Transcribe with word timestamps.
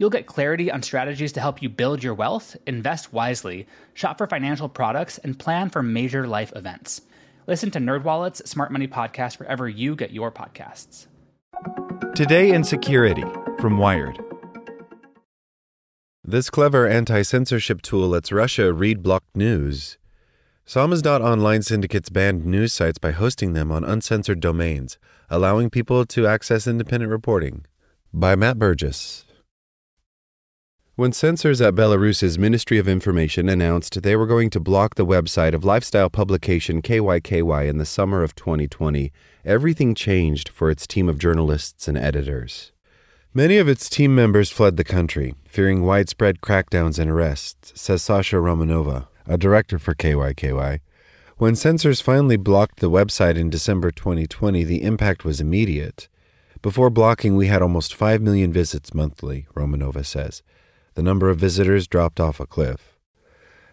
You'll 0.00 0.08
get 0.08 0.24
clarity 0.24 0.72
on 0.72 0.82
strategies 0.82 1.30
to 1.32 1.40
help 1.40 1.60
you 1.60 1.68
build 1.68 2.02
your 2.02 2.14
wealth, 2.14 2.56
invest 2.66 3.12
wisely, 3.12 3.66
shop 3.92 4.16
for 4.16 4.26
financial 4.26 4.66
products, 4.66 5.18
and 5.18 5.38
plan 5.38 5.68
for 5.68 5.82
major 5.82 6.26
life 6.26 6.54
events. 6.56 7.02
Listen 7.46 7.70
to 7.72 7.78
NerdWallet's 7.80 8.48
Smart 8.48 8.72
Money 8.72 8.88
Podcast 8.88 9.38
wherever 9.38 9.68
you 9.68 9.94
get 9.94 10.10
your 10.10 10.32
podcasts. 10.32 11.06
Today 12.14 12.50
in 12.50 12.64
Security 12.64 13.24
from 13.60 13.76
Wired. 13.76 14.18
This 16.24 16.48
clever 16.48 16.88
anti 16.88 17.20
censorship 17.20 17.82
tool 17.82 18.08
lets 18.08 18.32
Russia 18.32 18.72
read 18.72 19.02
blocked 19.02 19.36
news. 19.36 19.98
Samizdat.online 20.66 21.60
syndicates 21.60 22.08
banned 22.08 22.46
news 22.46 22.72
sites 22.72 22.96
by 22.96 23.10
hosting 23.10 23.52
them 23.52 23.70
on 23.70 23.84
uncensored 23.84 24.40
domains, 24.40 24.96
allowing 25.28 25.68
people 25.68 26.06
to 26.06 26.26
access 26.26 26.66
independent 26.66 27.12
reporting. 27.12 27.66
By 28.14 28.34
Matt 28.34 28.58
Burgess. 28.58 29.26
When 31.00 31.12
censors 31.12 31.62
at 31.62 31.74
Belarus's 31.74 32.38
Ministry 32.38 32.76
of 32.76 32.86
Information 32.86 33.48
announced 33.48 34.02
they 34.02 34.16
were 34.16 34.26
going 34.26 34.50
to 34.50 34.60
block 34.60 34.96
the 34.96 35.06
website 35.06 35.54
of 35.54 35.64
lifestyle 35.64 36.10
publication 36.10 36.82
KYKY 36.82 37.66
in 37.66 37.78
the 37.78 37.86
summer 37.86 38.22
of 38.22 38.34
2020, 38.34 39.10
everything 39.42 39.94
changed 39.94 40.50
for 40.50 40.70
its 40.70 40.86
team 40.86 41.08
of 41.08 41.18
journalists 41.18 41.88
and 41.88 41.96
editors. 41.96 42.72
Many 43.32 43.56
of 43.56 43.66
its 43.66 43.88
team 43.88 44.14
members 44.14 44.50
fled 44.50 44.76
the 44.76 44.84
country, 44.84 45.34
fearing 45.46 45.84
widespread 45.84 46.42
crackdowns 46.42 46.98
and 46.98 47.10
arrests, 47.10 47.72
says 47.80 48.02
Sasha 48.02 48.36
Romanova, 48.36 49.06
a 49.26 49.38
director 49.38 49.78
for 49.78 49.94
KYKY. 49.94 50.80
When 51.38 51.56
censors 51.56 52.02
finally 52.02 52.36
blocked 52.36 52.80
the 52.80 52.90
website 52.90 53.36
in 53.36 53.48
December 53.48 53.90
2020, 53.90 54.64
the 54.64 54.82
impact 54.82 55.24
was 55.24 55.40
immediate. 55.40 56.08
Before 56.60 56.90
blocking, 56.90 57.36
we 57.36 57.46
had 57.46 57.62
almost 57.62 57.94
5 57.94 58.20
million 58.20 58.52
visits 58.52 58.92
monthly, 58.92 59.46
Romanova 59.56 60.04
says 60.04 60.42
the 60.94 61.02
number 61.02 61.28
of 61.28 61.38
visitors 61.38 61.86
dropped 61.86 62.20
off 62.20 62.40
a 62.40 62.46
cliff. 62.46 62.98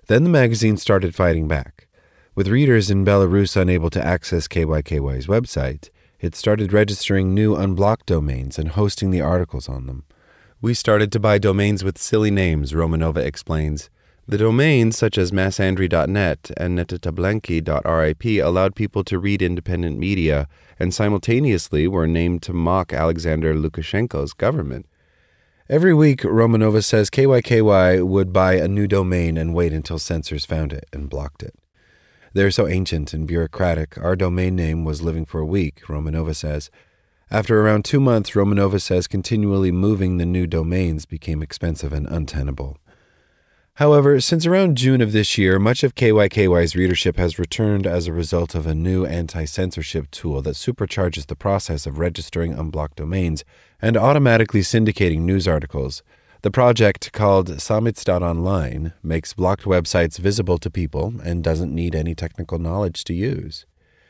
Then 0.08 0.24
the 0.24 0.30
magazine 0.30 0.78
started 0.78 1.16
fighting 1.16 1.48
back. 1.48 1.88
With 2.36 2.48
readers 2.48 2.90
in 2.92 3.04
Belarus 3.04 3.56
unable 3.56 3.90
to 3.90 4.06
access 4.06 4.48
KYKY's 4.48 5.28
website, 5.28 5.90
it 6.20 6.36
started 6.36 6.74
registering 6.74 7.34
new 7.34 7.56
unblocked 7.56 8.06
domains 8.06 8.58
and 8.58 8.70
hosting 8.70 9.12
the 9.12 9.22
articles 9.22 9.68
on 9.68 9.86
them. 9.86 10.04
We 10.62 10.74
started 10.74 11.12
to 11.12 11.20
buy 11.20 11.38
domains 11.38 11.84
with 11.84 11.98
silly 11.98 12.32
names, 12.32 12.74
Romanova 12.74 13.18
explains. 13.18 13.90
The 14.28 14.38
domains, 14.38 14.98
such 14.98 15.18
as 15.18 15.32
massandry.net 15.32 16.52
and 16.58 16.78
netatablenki.rip, 16.78 18.44
allowed 18.44 18.76
people 18.76 19.04
to 19.06 19.20
read 19.20 19.42
independent 19.42 19.98
media 19.98 20.48
and 20.80 20.94
simultaneously 20.94 21.88
were 21.88 22.08
named 22.08 22.42
to 22.44 22.54
mock 22.54 22.92
Alexander 22.92 23.54
Lukashenko's 23.54 24.34
government. 24.34 24.86
Every 25.70 25.94
week, 25.94 26.22
Romanova 26.22 26.82
says 26.82 27.10
KYKY 27.10 28.02
would 28.08 28.32
buy 28.32 28.54
a 28.54 28.70
new 28.70 28.88
domain 28.88 29.36
and 29.36 29.54
wait 29.54 29.74
until 29.74 30.00
censors 30.00 30.46
found 30.46 30.72
it 30.72 30.86
and 30.94 31.10
blocked 31.10 31.44
it. 31.44 31.56
They're 32.34 32.52
so 32.52 32.70
ancient 32.70 33.14
and 33.14 33.28
bureaucratic, 33.28 33.98
our 33.98 34.16
domain 34.16 34.56
name 34.56 34.86
was 34.86 35.02
living 35.02 35.26
for 35.26 35.42
a 35.42 35.46
week, 35.46 35.82
Romanova 35.88 36.34
says. 36.34 36.70
After 37.30 37.60
around 37.60 37.84
two 37.84 38.00
months, 38.00 38.30
Romanova 38.30 38.82
says 38.82 39.08
continually 39.08 39.74
moving 39.74 40.16
the 40.16 40.26
new 40.26 40.48
domains 40.48 41.06
became 41.06 41.44
expensive 41.44 41.92
and 41.92 42.08
untenable. 42.08 42.78
However, 43.78 44.20
since 44.20 44.48
around 44.48 44.76
June 44.76 45.02
of 45.02 45.12
this 45.12 45.38
year, 45.38 45.60
much 45.60 45.84
of 45.84 45.94
KYKY's 45.94 46.76
readership 46.76 47.18
has 47.18 47.38
returned 47.38 47.86
as 47.86 48.08
a 48.08 48.12
result 48.12 48.56
of 48.56 48.66
a 48.66 48.74
new 48.74 49.06
anti 49.06 49.46
censorship 49.46 50.10
tool 50.10 50.42
that 50.42 50.56
supercharges 50.56 51.28
the 51.28 51.36
process 51.36 51.86
of 51.86 52.00
registering 52.00 52.54
unblocked 52.54 52.96
domains 52.96 53.46
and 53.80 53.96
automatically 53.96 54.62
syndicating 54.62 55.20
news 55.20 55.48
articles. 55.48 56.02
The 56.42 56.50
project, 56.50 57.12
called 57.14 57.50
Samizdat.online, 57.50 58.94
makes 59.04 59.34
blocked 59.34 59.66
websites 59.66 60.18
visible 60.18 60.58
to 60.58 60.72
people 60.72 61.14
and 61.24 61.44
doesn't 61.44 61.74
need 61.74 61.94
any 61.94 62.16
technical 62.16 62.58
knowledge 62.58 63.04
to 63.04 63.14
use. 63.14 63.68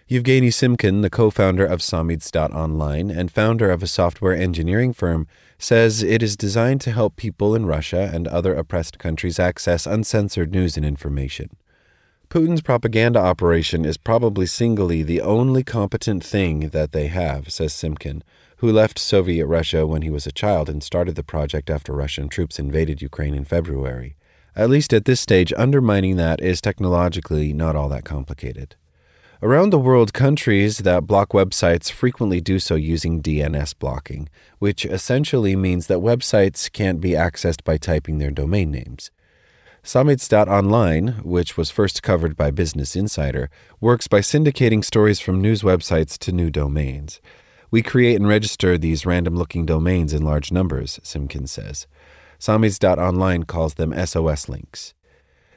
Yevgeny 0.10 0.48
Simkin, 0.48 1.02
the 1.02 1.10
co 1.10 1.30
founder 1.30 1.66
of 1.66 1.82
Samizdat.online 1.82 3.12
and 3.12 3.30
founder 3.30 3.70
of 3.70 3.84
a 3.84 3.88
software 3.88 4.34
engineering 4.34 4.94
firm, 4.94 5.28
says 5.60 6.02
it 6.02 6.24
is 6.24 6.38
designed 6.38 6.80
to 6.80 6.94
help 6.94 7.18
people 7.18 7.54
in 7.54 7.66
Russia 7.66 8.10
and 8.14 8.26
other 8.26 8.56
oppressed 8.56 9.00
countries 9.00 9.38
access 9.38 9.86
uncensored 9.86 10.54
news 10.54 10.78
and 10.78 10.86
information. 10.86 11.50
Putin's 12.30 12.62
propaganda 12.62 13.20
operation 13.20 13.84
is 13.84 13.98
probably 13.98 14.46
singly 14.46 15.04
the 15.04 15.20
only 15.20 15.62
competent 15.62 16.24
thing 16.24 16.70
that 16.70 16.94
they 16.94 17.08
have, 17.08 17.52
says 17.52 17.74
Simkin, 17.74 18.22
who 18.58 18.72
left 18.72 18.98
Soviet 18.98 19.46
Russia 19.46 19.86
when 19.86 20.04
he 20.04 20.10
was 20.10 20.26
a 20.26 20.32
child 20.32 20.70
and 20.70 20.82
started 20.82 21.16
the 21.16 21.24
project 21.24 21.70
after 21.70 21.92
Russian 21.92 22.30
troops 22.30 22.60
invaded 22.60 23.02
Ukraine 23.02 23.36
in 23.36 23.44
February. 23.44 24.16
At 24.56 24.70
least 24.70 24.94
at 24.94 25.04
this 25.04 25.20
stage, 25.20 25.52
undermining 25.58 26.16
that 26.16 26.40
is 26.40 26.62
technologically 26.62 27.52
not 27.52 27.76
all 27.76 27.90
that 27.90 28.06
complicated. 28.06 28.78
Around 29.44 29.70
the 29.70 29.78
world, 29.78 30.14
countries 30.14 30.80
that 30.80 31.06
block 31.06 31.30
websites 31.30 31.92
frequently 31.92 32.42
do 32.42 32.58
so 32.58 32.74
using 32.74 33.22
DNS 33.22 33.78
blocking, 33.78 34.30
which 34.58 34.84
essentially 34.84 35.56
means 35.56 35.86
that 35.86 36.00
websites 36.00 36.72
can't 36.72 37.00
be 37.00 37.12
accessed 37.12 37.64
by 37.64 37.78
typing 37.78 38.18
their 38.18 38.32
domain 38.32 38.72
names. 38.72 39.12
Samizdat.online, 39.84 41.24
which 41.24 41.56
was 41.56 41.70
first 41.70 42.02
covered 42.02 42.36
by 42.36 42.50
Business 42.50 42.96
Insider, 42.96 43.52
works 43.80 44.08
by 44.08 44.22
syndicating 44.22 44.84
stories 44.84 45.20
from 45.20 45.40
news 45.40 45.62
websites 45.62 46.18
to 46.18 46.32
new 46.32 46.50
domains. 46.50 47.22
We 47.70 47.84
create 47.84 48.16
and 48.16 48.28
register 48.28 48.76
these 48.76 49.06
random 49.06 49.36
looking 49.36 49.68
domains 49.68 50.14
in 50.14 50.24
large 50.24 50.52
numbers, 50.52 51.00
Simkin 51.04 51.48
says. 51.48 51.86
Samizdat.online 52.40 53.44
calls 53.44 53.76
them 53.76 53.94
SOS 54.04 54.50
links. 54.50 54.96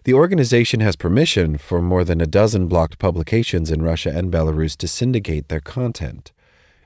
The 0.04 0.14
organization 0.14 0.80
has 0.80 0.96
permission 0.96 1.58
for 1.58 1.82
more 1.82 2.04
than 2.04 2.22
a 2.22 2.26
dozen 2.26 2.68
blocked 2.68 2.98
publications 2.98 3.70
in 3.70 3.82
Russia 3.82 4.10
and 4.10 4.32
Belarus 4.32 4.76
to 4.78 4.88
syndicate 4.88 5.48
their 5.48 5.60
content. 5.60 6.32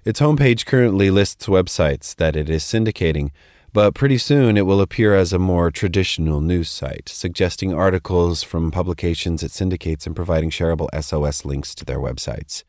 Its 0.05 0.21
homepage 0.21 0.67
currently 0.67 1.11
lists 1.11 1.47
websites 1.47 2.17
that 2.17 2.35
it 2.35 2.51
is 2.51 2.65
syndicating, 2.65 3.31
but 3.73 3.95
pretty 3.95 4.19
soon 4.19 4.57
it 4.57 4.67
will 4.67 4.81
appear 4.81 5.15
as 5.15 5.33
a 5.33 5.39
more 5.39 5.71
traditional 5.71 6.41
news 6.41 6.69
site, 6.69 7.09
suggesting 7.09 7.73
articles 7.73 8.43
from 8.43 8.73
publications 8.73 9.43
it 9.43 9.53
syndicates 9.53 10.07
and 10.07 10.17
providing 10.17 10.51
shareable 10.51 10.89
SOS 11.01 11.45
links 11.45 11.75
to 11.77 11.85
their 11.85 12.01
websites. 12.01 12.65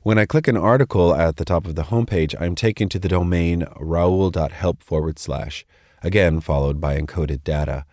When 0.01 0.17
I 0.17 0.25
click 0.25 0.47
an 0.47 0.57
article 0.57 1.13
at 1.13 1.37
the 1.37 1.45
top 1.45 1.67
of 1.67 1.75
the 1.75 1.83
homepage, 1.83 2.33
I'm 2.41 2.55
taken 2.55 2.89
to 2.89 2.97
the 2.97 3.09
domain 3.09 3.67
raoul.help 3.79 4.81
forward 4.81 5.19
slash, 5.19 5.63
again 6.01 6.39
followed 6.39 6.81
by 6.81 6.99
encoded 6.99 7.43
data. 7.43 7.85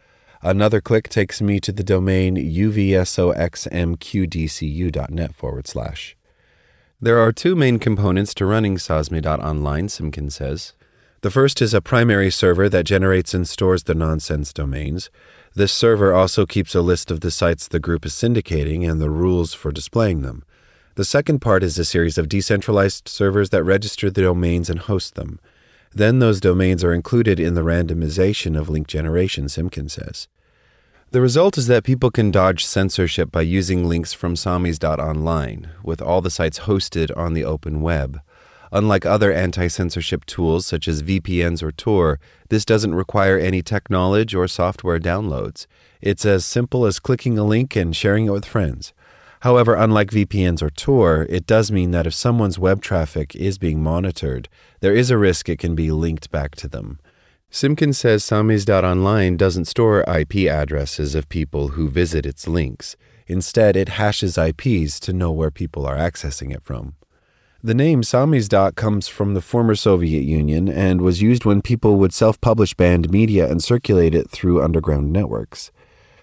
Another 0.42 0.80
click 0.80 1.08
takes 1.08 1.40
me 1.40 1.60
to 1.60 1.70
the 1.70 1.84
domain 1.84 2.34
uvsoxmqdcu.net 2.36 5.34
forward 5.36 5.68
slash. 5.68 6.16
There 7.00 7.20
are 7.20 7.30
two 7.30 7.54
main 7.54 7.78
components 7.78 8.34
to 8.34 8.46
running 8.46 8.76
Samizdat.online, 8.76 9.86
Simkin 9.86 10.32
says. 10.32 10.72
The 11.20 11.30
first 11.30 11.62
is 11.62 11.72
a 11.72 11.80
primary 11.80 12.32
server 12.32 12.68
that 12.68 12.84
generates 12.84 13.34
and 13.34 13.48
stores 13.48 13.84
the 13.84 13.94
nonsense 13.94 14.52
domains. 14.52 15.10
This 15.54 15.70
server 15.70 16.12
also 16.12 16.44
keeps 16.44 16.74
a 16.74 16.80
list 16.80 17.12
of 17.12 17.20
the 17.20 17.30
sites 17.30 17.68
the 17.68 17.78
group 17.78 18.04
is 18.04 18.12
syndicating 18.12 18.90
and 18.90 19.00
the 19.00 19.10
rules 19.10 19.54
for 19.54 19.70
displaying 19.70 20.22
them. 20.22 20.42
The 20.96 21.04
second 21.04 21.38
part 21.38 21.62
is 21.62 21.78
a 21.78 21.84
series 21.84 22.18
of 22.18 22.28
decentralized 22.28 23.06
servers 23.06 23.50
that 23.50 23.62
register 23.62 24.10
the 24.10 24.22
domains 24.22 24.68
and 24.68 24.80
host 24.80 25.14
them. 25.14 25.38
Then 25.94 26.18
those 26.18 26.40
domains 26.40 26.82
are 26.82 26.92
included 26.92 27.38
in 27.38 27.54
the 27.54 27.62
randomization 27.62 28.58
of 28.58 28.68
link 28.68 28.86
generation, 28.86 29.46
Simkin 29.46 29.90
says. 29.90 30.28
The 31.10 31.20
result 31.20 31.58
is 31.58 31.66
that 31.66 31.84
people 31.84 32.10
can 32.10 32.30
dodge 32.30 32.64
censorship 32.64 33.30
by 33.30 33.42
using 33.42 33.86
links 33.86 34.14
from 34.14 34.34
Samizdat.online, 34.34 35.68
with 35.82 36.00
all 36.00 36.22
the 36.22 36.30
sites 36.30 36.60
hosted 36.60 37.14
on 37.14 37.34
the 37.34 37.44
open 37.44 37.82
web. 37.82 38.22
Unlike 38.72 39.04
other 39.04 39.30
anti 39.30 39.68
censorship 39.68 40.24
tools 40.24 40.64
such 40.64 40.88
as 40.88 41.02
VPNs 41.02 41.62
or 41.62 41.70
Tor, 41.70 42.18
this 42.48 42.64
doesn't 42.64 42.94
require 42.94 43.38
any 43.38 43.60
tech 43.60 43.90
knowledge 43.90 44.34
or 44.34 44.48
software 44.48 44.98
downloads. 44.98 45.66
It's 46.00 46.24
as 46.24 46.46
simple 46.46 46.86
as 46.86 46.98
clicking 46.98 47.36
a 47.36 47.44
link 47.44 47.76
and 47.76 47.94
sharing 47.94 48.24
it 48.24 48.30
with 48.30 48.46
friends. 48.46 48.94
However, 49.42 49.74
unlike 49.74 50.10
VPNs 50.10 50.62
or 50.62 50.70
Tor, 50.70 51.26
it 51.28 51.48
does 51.48 51.72
mean 51.72 51.90
that 51.90 52.06
if 52.06 52.14
someone's 52.14 52.60
web 52.60 52.80
traffic 52.80 53.34
is 53.34 53.58
being 53.58 53.82
monitored, 53.82 54.48
there 54.78 54.94
is 54.94 55.10
a 55.10 55.18
risk 55.18 55.48
it 55.48 55.58
can 55.58 55.74
be 55.74 55.90
linked 55.90 56.30
back 56.30 56.54
to 56.56 56.68
them. 56.68 57.00
Simkin 57.50 57.92
says 57.92 58.22
Samizdat.online 58.22 59.36
doesn't 59.36 59.64
store 59.64 60.04
IP 60.08 60.48
addresses 60.48 61.16
of 61.16 61.28
people 61.28 61.70
who 61.70 61.88
visit 61.88 62.24
its 62.24 62.46
links. 62.46 62.94
Instead, 63.26 63.76
it 63.76 63.88
hashes 63.88 64.38
IPs 64.38 65.00
to 65.00 65.12
know 65.12 65.32
where 65.32 65.50
people 65.50 65.84
are 65.86 65.96
accessing 65.96 66.54
it 66.54 66.62
from. 66.62 66.94
The 67.64 67.74
name 67.74 68.02
Samizdat 68.02 68.76
comes 68.76 69.08
from 69.08 69.34
the 69.34 69.40
former 69.40 69.74
Soviet 69.74 70.22
Union 70.22 70.68
and 70.68 71.00
was 71.00 71.20
used 71.20 71.44
when 71.44 71.62
people 71.62 71.96
would 71.96 72.14
self 72.14 72.40
publish 72.40 72.74
banned 72.74 73.10
media 73.10 73.50
and 73.50 73.60
circulate 73.60 74.14
it 74.14 74.30
through 74.30 74.62
underground 74.62 75.12
networks. 75.12 75.72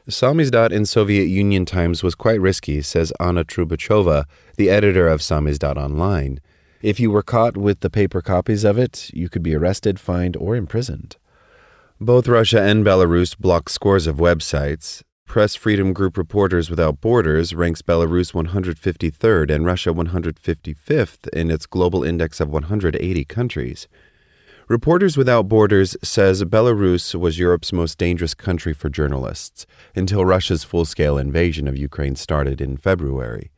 Samizdat 0.09 0.71
in 0.71 0.87
Soviet 0.87 1.25
Union 1.25 1.65
times 1.65 2.01
was 2.01 2.15
quite 2.15 2.41
risky, 2.41 2.81
says 2.81 3.13
Anna 3.19 3.45
Trubachova, 3.45 4.25
the 4.57 4.69
editor 4.69 5.07
of 5.07 5.21
Samizdat 5.21 5.77
Online. 5.77 6.39
If 6.81 6.99
you 6.99 7.11
were 7.11 7.21
caught 7.21 7.55
with 7.55 7.81
the 7.81 7.91
paper 7.91 8.21
copies 8.21 8.63
of 8.63 8.79
it, 8.79 9.11
you 9.13 9.29
could 9.29 9.43
be 9.43 9.55
arrested, 9.55 9.99
fined, 9.99 10.35
or 10.37 10.55
imprisoned. 10.55 11.17
Both 12.01 12.27
Russia 12.27 12.61
and 12.61 12.83
Belarus 12.83 13.37
block 13.37 13.69
scores 13.69 14.07
of 14.07 14.15
websites. 14.15 15.03
Press 15.27 15.53
Freedom 15.53 15.93
Group 15.93 16.17
Reporters 16.17 16.71
Without 16.71 17.01
Borders 17.01 17.53
ranks 17.53 17.83
Belarus 17.83 18.33
153rd 18.33 19.53
and 19.53 19.63
Russia 19.63 19.93
155th 19.93 21.27
in 21.33 21.51
its 21.51 21.67
global 21.67 22.03
index 22.03 22.39
of 22.39 22.49
180 22.49 23.25
countries. 23.25 23.87
Reporters 24.69 25.17
Without 25.17 25.47
Borders 25.49 25.97
says 26.03 26.43
Belarus 26.43 27.19
was 27.19 27.39
Europe's 27.39 27.73
most 27.73 27.97
dangerous 27.97 28.35
country 28.35 28.71
for 28.71 28.87
journalists 28.87 29.65
until 29.95 30.23
Russia's 30.23 30.63
full 30.63 30.85
scale 30.85 31.17
invasion 31.17 31.67
of 31.67 31.75
Ukraine 31.75 32.15
started 32.15 32.61
in 32.61 32.77
February. 32.77 33.49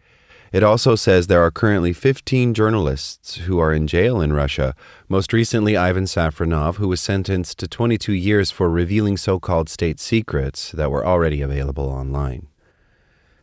It 0.53 0.63
also 0.63 0.95
says 0.95 1.27
there 1.27 1.43
are 1.43 1.51
currently 1.51 1.91
15 1.91 2.53
journalists 2.53 3.35
who 3.39 3.59
are 3.59 3.73
in 3.73 3.87
jail 3.87 4.21
in 4.21 4.31
Russia, 4.31 4.73
most 5.09 5.33
recently 5.33 5.75
Ivan 5.75 6.05
Safronov, 6.05 6.75
who 6.75 6.87
was 6.87 7.01
sentenced 7.01 7.59
to 7.59 7.67
22 7.67 8.13
years 8.13 8.49
for 8.49 8.69
revealing 8.69 9.17
so 9.17 9.37
called 9.37 9.67
state 9.67 9.99
secrets 9.99 10.71
that 10.71 10.91
were 10.91 11.05
already 11.05 11.41
available 11.41 11.89
online. 11.89 12.47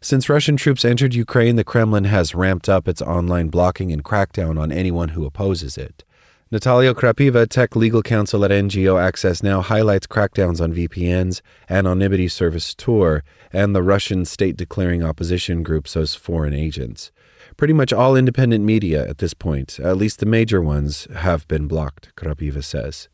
Since 0.01 0.31
Russian 0.31 0.57
troops 0.57 0.87
entered 0.87 1.13
Ukraine, 1.13 1.57
the 1.57 1.65
Kremlin 1.65 2.05
has 2.05 2.35
ramped 2.35 2.71
up 2.71 2.89
its 2.89 3.03
online 3.03 3.49
blocking 3.49 3.93
and 3.93 4.03
crackdown 4.03 4.59
on 4.59 4.73
anyone 4.73 5.11
who 5.11 5.27
opposes 5.27 5.77
it. 5.77 6.05
Natalia 6.51 6.95
Krapiva, 6.95 7.47
tech 7.47 7.77
legal 7.77 8.03
counsel 8.03 8.43
at 8.43 8.51
NGO 8.51 8.99
Access 8.99 9.43
Now, 9.43 9.61
highlights 9.61 10.07
crackdowns 10.07 10.63
on 10.63 10.73
VPNs, 10.73 11.43
anonymity 11.69 12.27
service 12.27 12.75
Tor, 12.75 13.23
and 13.53 13.77
the 13.77 13.83
Russian 13.83 14.25
state 14.25 14.57
declaring 14.57 15.05
opposition 15.05 15.63
groups 15.63 15.95
as 15.95 16.15
foreign 16.15 16.55
agents. 16.55 17.13
Pretty 17.59 17.75
much 17.75 17.93
all 17.93 18.17
independent 18.17 18.65
media 18.65 19.07
at 19.07 19.19
this 19.19 19.35
point, 19.35 19.79
at 19.79 19.99
least 19.99 20.21
the 20.21 20.27
major 20.27 20.63
ones, 20.63 21.07
have 21.17 21.47
been 21.49 21.69
blocked, 21.69 22.17
Krapiva 22.17 22.65
says. 22.65 23.11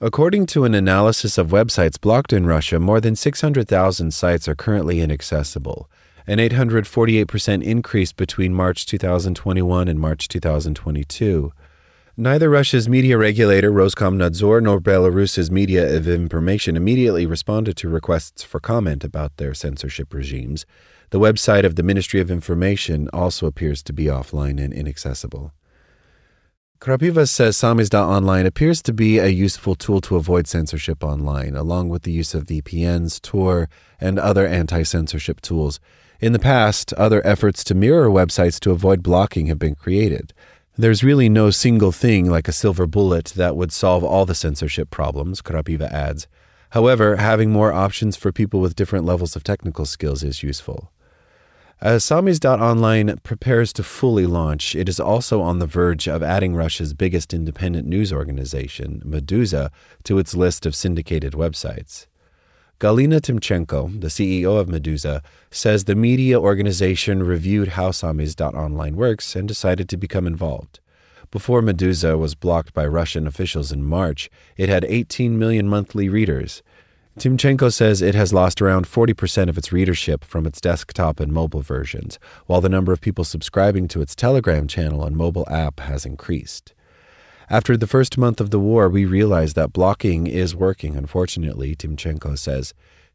According 0.00 0.46
to 0.46 0.64
an 0.64 0.74
analysis 0.74 1.38
of 1.38 1.50
websites 1.50 2.00
blocked 2.00 2.32
in 2.32 2.44
Russia, 2.44 2.80
more 2.80 3.00
than 3.00 3.14
600,000 3.14 4.12
sites 4.12 4.48
are 4.48 4.56
currently 4.56 5.00
inaccessible, 5.00 5.88
an 6.26 6.38
848% 6.38 7.62
increase 7.62 8.12
between 8.12 8.52
March 8.52 8.84
2021 8.84 9.86
and 9.86 10.00
March 10.00 10.26
2022. 10.26 11.52
Neither 12.20 12.50
Russia's 12.50 12.88
media 12.88 13.16
regulator 13.16 13.70
Roskomnadzor 13.70 14.60
nor 14.60 14.80
Belarus's 14.80 15.52
media 15.52 15.96
of 15.96 16.08
information 16.08 16.76
immediately 16.76 17.26
responded 17.26 17.76
to 17.76 17.88
requests 17.88 18.42
for 18.42 18.58
comment 18.58 19.04
about 19.04 19.36
their 19.36 19.54
censorship 19.54 20.12
regimes. 20.12 20.66
The 21.10 21.20
website 21.20 21.62
of 21.62 21.76
the 21.76 21.84
Ministry 21.84 22.18
of 22.18 22.28
Information 22.28 23.08
also 23.12 23.46
appears 23.46 23.84
to 23.84 23.92
be 23.92 24.06
offline 24.06 24.60
and 24.60 24.74
inaccessible. 24.74 25.52
Krapiva 26.80 27.28
says 27.28 27.56
Samizdat.online 27.56 28.46
appears 28.46 28.82
to 28.82 28.92
be 28.92 29.18
a 29.18 29.28
useful 29.28 29.76
tool 29.76 30.00
to 30.00 30.16
avoid 30.16 30.48
censorship 30.48 31.04
online, 31.04 31.54
along 31.54 31.88
with 31.88 32.02
the 32.02 32.10
use 32.10 32.34
of 32.34 32.46
VPNs, 32.46 33.22
Tor, 33.22 33.68
and 34.00 34.18
other 34.18 34.44
anti 34.44 34.82
censorship 34.82 35.40
tools. 35.40 35.78
In 36.20 36.32
the 36.32 36.40
past, 36.40 36.92
other 36.94 37.24
efforts 37.24 37.62
to 37.62 37.76
mirror 37.76 38.08
websites 38.08 38.58
to 38.60 38.72
avoid 38.72 39.04
blocking 39.04 39.46
have 39.46 39.58
been 39.60 39.76
created. 39.76 40.32
There's 40.80 41.02
really 41.02 41.28
no 41.28 41.50
single 41.50 41.90
thing 41.90 42.30
like 42.30 42.46
a 42.46 42.52
silver 42.52 42.86
bullet 42.86 43.32
that 43.34 43.56
would 43.56 43.72
solve 43.72 44.04
all 44.04 44.24
the 44.24 44.34
censorship 44.34 44.90
problems, 44.90 45.42
Krapiva 45.42 45.90
adds. 45.90 46.28
However, 46.70 47.16
having 47.16 47.50
more 47.50 47.72
options 47.72 48.16
for 48.16 48.30
people 48.30 48.60
with 48.60 48.76
different 48.76 49.04
levels 49.04 49.34
of 49.34 49.42
technical 49.42 49.86
skills 49.86 50.22
is 50.22 50.44
useful. 50.44 50.92
As 51.80 52.04
Samizdat.online 52.04 53.18
prepares 53.24 53.72
to 53.72 53.82
fully 53.82 54.24
launch, 54.24 54.76
it 54.76 54.88
is 54.88 55.00
also 55.00 55.42
on 55.42 55.58
the 55.58 55.66
verge 55.66 56.06
of 56.06 56.22
adding 56.22 56.54
Russia's 56.54 56.94
biggest 56.94 57.34
independent 57.34 57.88
news 57.88 58.12
organization, 58.12 59.02
Meduza, 59.04 59.70
to 60.04 60.20
its 60.20 60.36
list 60.36 60.64
of 60.64 60.76
syndicated 60.76 61.32
websites. 61.32 62.06
Galina 62.80 63.20
Timchenko, 63.20 64.00
the 64.00 64.06
CEO 64.06 64.56
of 64.56 64.68
Meduza, 64.68 65.20
says 65.50 65.84
the 65.84 65.96
media 65.96 66.38
organization 66.38 67.24
reviewed 67.24 67.70
how 67.70 67.90
Samizdat.online 67.90 68.94
works 68.94 69.34
and 69.34 69.48
decided 69.48 69.88
to 69.88 69.96
become 69.96 70.28
involved. 70.28 70.78
Before 71.32 71.60
Meduza 71.60 72.16
was 72.16 72.36
blocked 72.36 72.72
by 72.72 72.86
Russian 72.86 73.26
officials 73.26 73.72
in 73.72 73.82
March, 73.82 74.30
it 74.56 74.68
had 74.68 74.84
18 74.84 75.36
million 75.36 75.68
monthly 75.68 76.08
readers. 76.08 76.62
Timchenko 77.18 77.72
says 77.72 78.00
it 78.00 78.14
has 78.14 78.32
lost 78.32 78.62
around 78.62 78.86
40% 78.86 79.48
of 79.48 79.58
its 79.58 79.72
readership 79.72 80.22
from 80.22 80.46
its 80.46 80.60
desktop 80.60 81.18
and 81.18 81.32
mobile 81.32 81.62
versions, 81.62 82.16
while 82.46 82.60
the 82.60 82.68
number 82.68 82.92
of 82.92 83.00
people 83.00 83.24
subscribing 83.24 83.88
to 83.88 84.00
its 84.00 84.14
Telegram 84.14 84.68
channel 84.68 85.04
and 85.04 85.16
mobile 85.16 85.48
app 85.50 85.80
has 85.80 86.06
increased. 86.06 86.74
After 87.50 87.78
the 87.78 87.86
first 87.86 88.18
month 88.18 88.42
of 88.42 88.50
the 88.50 88.60
war, 88.60 88.90
we 88.90 89.06
realized 89.06 89.56
that 89.56 89.72
blocking 89.72 90.26
is 90.26 90.54
working, 90.54 90.96
unfortunately, 90.96 91.74
Timchenko 91.74 92.36
says. 92.36 92.74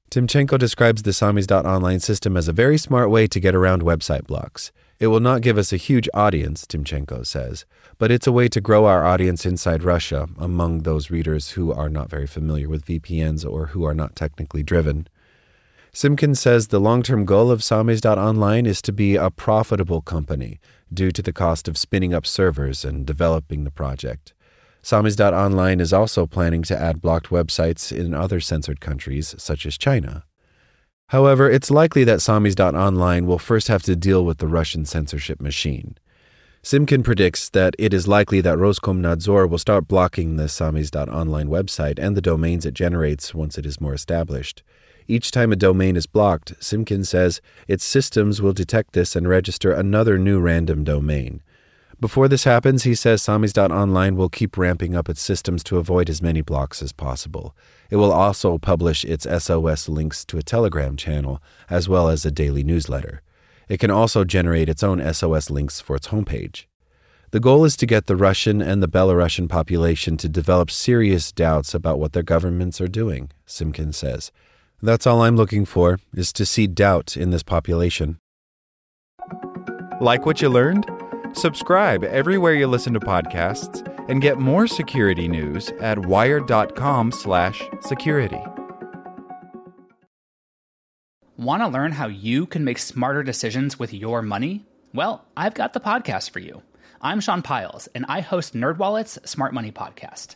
Timchenko 0.09 0.57
describes 0.57 1.03
the 1.03 1.11
Samizdat.online 1.11 1.99
system 1.99 2.35
as 2.35 2.47
a 2.47 2.53
very 2.53 2.79
smart 2.79 3.11
way 3.11 3.27
to 3.27 3.39
get 3.39 3.53
around 3.53 3.83
website 3.83 4.25
blocks. 4.25 4.71
It 4.99 5.07
will 5.07 5.19
not 5.19 5.41
give 5.41 5.59
us 5.59 5.71
a 5.71 5.77
huge 5.77 6.09
audience, 6.15 6.65
Timchenko 6.65 7.27
says, 7.27 7.65
but 7.99 8.09
it's 8.09 8.25
a 8.25 8.31
way 8.31 8.47
to 8.47 8.59
grow 8.59 8.85
our 8.85 9.05
audience 9.05 9.45
inside 9.45 9.83
Russia 9.83 10.27
among 10.39 10.79
those 10.79 11.11
readers 11.11 11.51
who 11.51 11.71
are 11.71 11.89
not 11.89 12.09
very 12.09 12.25
familiar 12.25 12.67
with 12.67 12.85
VPNs 12.85 13.47
or 13.47 13.67
who 13.67 13.83
are 13.85 13.93
not 13.93 14.15
technically 14.15 14.63
driven. 14.63 15.07
Simkin 15.93 16.35
says 16.35 16.69
the 16.69 16.79
long 16.79 17.03
term 17.03 17.23
goal 17.23 17.51
of 17.51 17.59
Samizdat.online 17.59 18.65
is 18.65 18.81
to 18.81 18.91
be 18.91 19.15
a 19.15 19.29
profitable 19.29 20.01
company 20.01 20.59
due 20.93 21.11
to 21.11 21.21
the 21.21 21.33
cost 21.33 21.67
of 21.67 21.77
spinning 21.77 22.13
up 22.13 22.25
servers 22.25 22.85
and 22.85 23.05
developing 23.05 23.63
the 23.63 23.71
project. 23.71 24.33
Samizdat.online 24.83 25.79
is 25.79 25.93
also 25.93 26.25
planning 26.25 26.61
to 26.63 26.79
add 26.79 27.01
blocked 27.01 27.29
websites 27.29 27.91
in 27.95 28.13
other 28.13 28.39
censored 28.39 28.81
countries, 28.81 29.33
such 29.37 29.65
as 29.65 29.77
China. 29.77 30.25
However, 31.07 31.49
it's 31.49 31.71
likely 31.71 32.03
that 32.03 32.19
Samizdat.online 32.19 33.25
will 33.25 33.39
first 33.39 33.67
have 33.67 33.83
to 33.83 33.95
deal 33.95 34.25
with 34.25 34.39
the 34.39 34.47
Russian 34.47 34.85
censorship 34.85 35.41
machine. 35.41 35.97
Simkin 36.63 37.03
predicts 37.03 37.49
that 37.49 37.75
it 37.77 37.93
is 37.93 38.07
likely 38.07 38.39
that 38.41 38.57
Roskomnadzor 38.57 39.49
will 39.49 39.57
start 39.57 39.87
blocking 39.87 40.37
the 40.37 40.45
Samizdat.online 40.45 41.47
website 41.47 41.99
and 41.99 42.15
the 42.15 42.21
domains 42.21 42.65
it 42.65 42.73
generates 42.73 43.35
once 43.35 43.57
it 43.57 43.65
is 43.65 43.81
more 43.81 43.93
established. 43.93 44.63
Each 45.07 45.31
time 45.31 45.51
a 45.51 45.55
domain 45.55 45.95
is 45.95 46.05
blocked, 46.05 46.59
Simkin 46.59 47.05
says 47.05 47.41
its 47.67 47.83
systems 47.83 48.41
will 48.41 48.53
detect 48.53 48.93
this 48.93 49.15
and 49.15 49.27
register 49.27 49.71
another 49.71 50.17
new 50.17 50.39
random 50.39 50.83
domain. 50.83 51.41
Before 51.99 52.27
this 52.27 52.43
happens, 52.43 52.83
he 52.83 52.95
says 52.95 53.21
Samizdat.online 53.21 54.15
will 54.15 54.27
keep 54.27 54.57
ramping 54.57 54.95
up 54.95 55.07
its 55.07 55.21
systems 55.21 55.63
to 55.63 55.77
avoid 55.77 56.09
as 56.09 56.21
many 56.21 56.41
blocks 56.41 56.81
as 56.81 56.91
possible. 56.91 57.55
It 57.89 57.95
will 57.95 58.11
also 58.11 58.57
publish 58.57 59.05
its 59.05 59.25
SOS 59.25 59.87
links 59.87 60.25
to 60.25 60.37
a 60.37 60.43
Telegram 60.43 60.97
channel, 60.97 61.41
as 61.69 61.87
well 61.87 62.09
as 62.09 62.25
a 62.25 62.31
daily 62.31 62.63
newsletter. 62.63 63.21
It 63.69 63.79
can 63.79 63.91
also 63.91 64.23
generate 64.25 64.67
its 64.67 64.83
own 64.83 64.99
SOS 65.13 65.49
links 65.49 65.79
for 65.79 65.95
its 65.95 66.09
homepage. 66.09 66.65
The 67.31 67.39
goal 67.39 67.65
is 67.65 67.77
to 67.77 67.85
get 67.85 68.07
the 68.07 68.15
Russian 68.15 68.61
and 68.61 68.83
the 68.83 68.87
Belarusian 68.87 69.47
population 69.49 70.17
to 70.17 70.29
develop 70.29 70.69
serious 70.69 71.31
doubts 71.31 71.73
about 71.73 71.99
what 71.99 72.13
their 72.13 72.21
governments 72.21 72.81
are 72.81 72.87
doing, 72.87 73.31
Simkin 73.47 73.93
says. 73.93 74.31
That's 74.83 75.07
all 75.07 75.21
I'm 75.21 75.37
looking 75.37 75.63
for, 75.63 75.97
is 76.13 76.33
to 76.33 76.45
see 76.45 76.67
doubt 76.67 77.15
in 77.15 77.29
this 77.29 77.41
population. 77.41 78.17
Like 80.01 80.25
what 80.25 80.41
you 80.41 80.49
learned? 80.49 80.85
Subscribe 81.31 82.03
everywhere 82.03 82.53
you 82.53 82.67
listen 82.67 82.91
to 82.93 82.99
podcasts 82.99 83.81
and 84.09 84.21
get 84.21 84.39
more 84.39 84.67
security 84.67 85.29
news 85.29 85.69
at 85.79 86.05
wired.com/security. 86.05 88.41
Want 91.37 91.63
to 91.63 91.69
learn 91.69 91.93
how 91.93 92.07
you 92.07 92.45
can 92.45 92.65
make 92.65 92.77
smarter 92.77 93.23
decisions 93.23 93.79
with 93.79 93.93
your 93.93 94.21
money? 94.21 94.65
Well, 94.93 95.23
I've 95.37 95.53
got 95.53 95.71
the 95.71 95.79
podcast 95.79 96.31
for 96.31 96.39
you. 96.39 96.61
I'm 97.01 97.21
Sean 97.21 97.41
Pyles, 97.41 97.87
and 97.95 98.05
I 98.09 98.19
host 98.19 98.53
NerdWallet's 98.53 99.17
Smart 99.29 99.53
Money 99.53 99.71
Podcast. 99.71 100.35